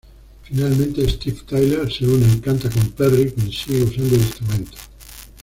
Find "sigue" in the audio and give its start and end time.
3.51-3.83